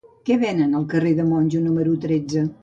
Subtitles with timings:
[0.27, 2.49] Què venen al carrer de Monjo número tretze?